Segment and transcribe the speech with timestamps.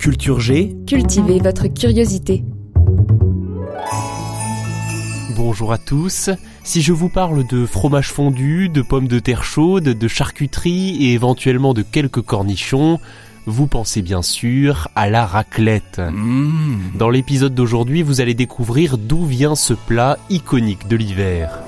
[0.00, 0.74] Culture G.
[0.86, 2.42] Cultivez votre curiosité.
[5.36, 6.30] Bonjour à tous.
[6.64, 11.12] Si je vous parle de fromage fondu, de pommes de terre chaudes, de charcuterie et
[11.12, 12.98] éventuellement de quelques cornichons,
[13.44, 16.00] vous pensez bien sûr à la raclette.
[16.94, 21.58] Dans l'épisode d'aujourd'hui, vous allez découvrir d'où vient ce plat iconique de l'hiver.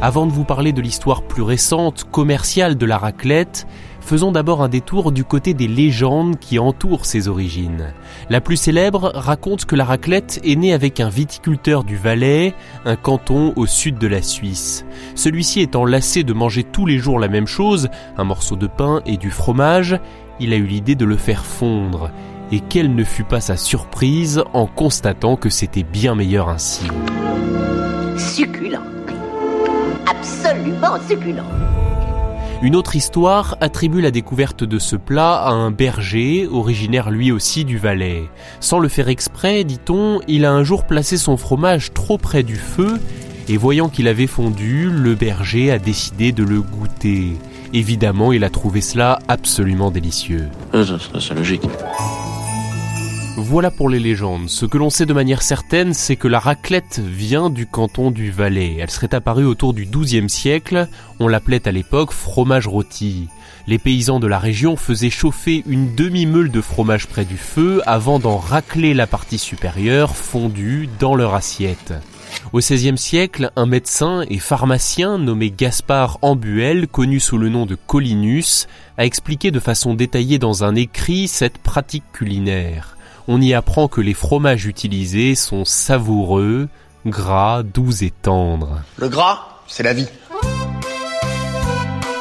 [0.00, 3.66] Avant de vous parler de l'histoire plus récente, commerciale de la raclette,
[4.06, 7.92] faisons d'abord un détour du côté des légendes qui entourent ses origines.
[8.30, 12.54] La plus célèbre raconte que la raclette est née avec un viticulteur du Valais,
[12.84, 14.86] un canton au sud de la Suisse.
[15.16, 19.02] Celui-ci étant lassé de manger tous les jours la même chose, un morceau de pain
[19.06, 19.98] et du fromage,
[20.38, 22.10] il a eu l'idée de le faire fondre.
[22.52, 26.86] Et quelle ne fut pas sa surprise en constatant que c'était bien meilleur ainsi.
[28.16, 28.84] Succulent.
[30.06, 31.85] Absolument succulent.
[32.62, 37.66] Une autre histoire attribue la découverte de ce plat à un berger, originaire lui aussi
[37.66, 38.24] du Valais.
[38.60, 42.56] Sans le faire exprès, dit-on, il a un jour placé son fromage trop près du
[42.56, 42.98] feu,
[43.48, 47.34] et voyant qu'il avait fondu, le berger a décidé de le goûter.
[47.74, 50.48] Évidemment, il a trouvé cela absolument délicieux.
[50.72, 51.62] C'est logique.
[53.38, 54.48] Voilà pour les légendes.
[54.48, 58.30] Ce que l'on sait de manière certaine, c'est que la raclette vient du canton du
[58.30, 58.78] Valais.
[58.80, 60.88] Elle serait apparue autour du XIIe siècle.
[61.20, 63.28] On l'appelait à l'époque fromage rôti.
[63.66, 68.18] Les paysans de la région faisaient chauffer une demi-meule de fromage près du feu avant
[68.18, 71.92] d'en racler la partie supérieure fondue dans leur assiette.
[72.54, 77.74] Au XVIe siècle, un médecin et pharmacien nommé Gaspard Ambuel, connu sous le nom de
[77.74, 78.66] Collinus,
[78.96, 82.95] a expliqué de façon détaillée dans un écrit cette pratique culinaire
[83.28, 86.68] on y apprend que les fromages utilisés sont savoureux,
[87.06, 88.82] gras, doux et tendres.
[88.96, 90.08] Le gras, c'est la vie.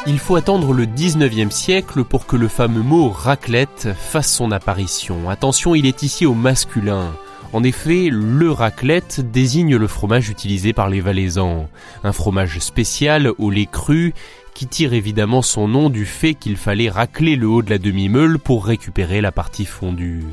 [0.08, 5.30] Il faut attendre le 19e siècle pour que le fameux mot raclette fasse son apparition.
[5.30, 7.12] Attention, il est ici au masculin.
[7.54, 11.68] En effet, le raclette désigne le fromage utilisé par les Valaisans.
[12.04, 14.14] Un fromage spécial au lait cru
[14.54, 18.40] qui tire évidemment son nom du fait qu'il fallait racler le haut de la demi-meule
[18.40, 20.24] pour récupérer la partie fondue.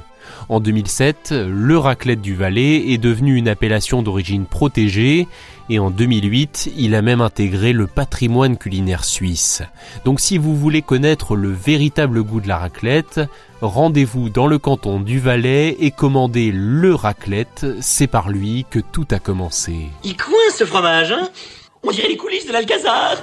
[0.49, 5.28] En 2007, le raclette du Valais est devenu une appellation d'origine protégée
[5.69, 9.62] et en 2008, il a même intégré le patrimoine culinaire suisse.
[10.05, 13.21] Donc si vous voulez connaître le véritable goût de la raclette,
[13.61, 19.06] rendez-vous dans le canton du Valais et commandez le raclette, c'est par lui que tout
[19.11, 19.88] a commencé.
[20.05, 21.28] Il coince ce fromage, hein?
[21.82, 23.16] On dirait les coulisses de l'Alcazar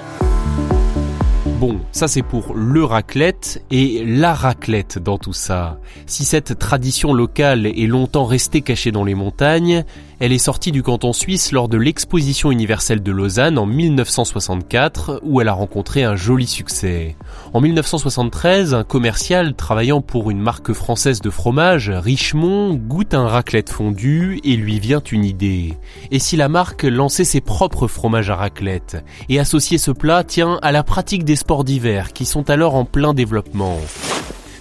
[1.59, 5.77] Bon, ça c'est pour le raclette et la raclette dans tout ça.
[6.05, 9.83] Si cette tradition locale est longtemps restée cachée dans les montagnes,
[10.19, 15.39] elle est sortie du canton suisse lors de l'exposition universelle de Lausanne en 1964 où
[15.39, 17.15] elle a rencontré un joli succès.
[17.53, 23.69] En 1973, un commercial travaillant pour une marque française de fromage, Richemont, goûte un raclette
[23.69, 25.77] fondu et lui vient une idée.
[26.11, 30.59] Et si la marque lançait ses propres fromages à raclette et associait ce plat, tient
[30.61, 33.79] à la pratique des sports d'hiver qui sont alors en plein développement.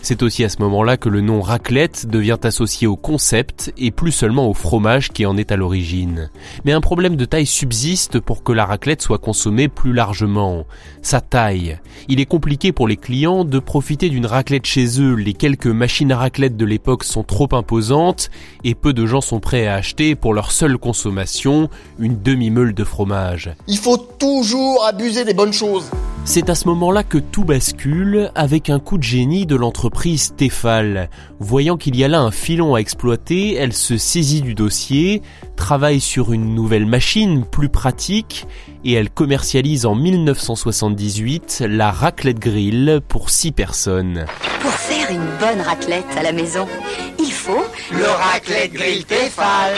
[0.02, 4.12] C'est aussi à ce moment-là que le nom raclette devient associé au concept et plus
[4.12, 6.30] seulement au fromage qui en est à l'origine.
[6.64, 10.64] Mais un problème de taille subsiste pour que la raclette soit consommée plus largement.
[11.02, 11.78] Sa taille.
[12.08, 15.14] Il est compliqué pour les clients de profiter d'une raclette chez eux.
[15.14, 18.30] Les quelques machines à raclette de l'époque sont trop imposantes
[18.64, 22.84] et peu de gens sont prêts à acheter pour leur seule consommation une demi-meule de
[22.84, 23.50] fromage.
[23.66, 25.90] Il faut toujours abuser des bonnes choses.
[26.30, 31.08] C'est à ce moment-là que tout bascule avec un coup de génie de l'entreprise Stéphal.
[31.40, 35.22] Voyant qu'il y a là un filon à exploiter, elle se saisit du dossier,
[35.56, 38.46] travaille sur une nouvelle machine plus pratique
[38.84, 44.26] et elle commercialise en 1978 la raclette grill pour 6 personnes.
[44.60, 46.66] Pour faire une bonne raclette à la maison,
[47.18, 49.76] il faut Le raclette grill Tefal.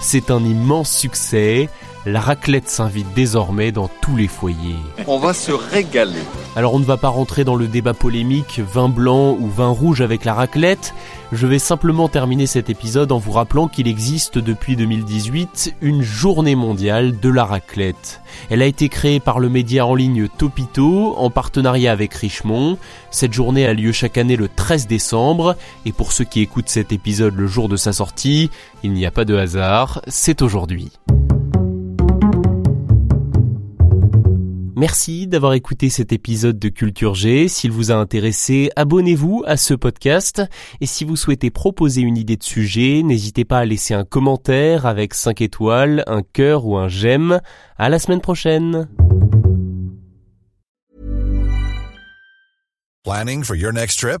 [0.00, 1.68] C'est un immense succès.
[2.04, 4.74] La raclette s'invite désormais dans tous les foyers.
[5.06, 6.18] On va se régaler.
[6.56, 10.00] Alors on ne va pas rentrer dans le débat polémique vin blanc ou vin rouge
[10.00, 10.94] avec la raclette.
[11.30, 16.56] Je vais simplement terminer cet épisode en vous rappelant qu'il existe depuis 2018 une journée
[16.56, 18.20] mondiale de la raclette.
[18.50, 22.78] Elle a été créée par le média en ligne Topito en partenariat avec Richemont.
[23.12, 25.54] Cette journée a lieu chaque année le 13 décembre
[25.86, 28.50] et pour ceux qui écoutent cet épisode le jour de sa sortie,
[28.82, 30.90] il n'y a pas de hasard, c'est aujourd'hui.
[34.82, 37.46] Merci d'avoir écouté cet épisode de Culture G.
[37.46, 40.42] S'il vous a intéressé, abonnez-vous à ce podcast.
[40.80, 44.84] Et si vous souhaitez proposer une idée de sujet, n'hésitez pas à laisser un commentaire
[44.84, 47.40] avec 5 étoiles, un cœur ou un j'aime.
[47.78, 48.88] À la semaine prochaine.
[53.04, 54.20] Planning for your next trip?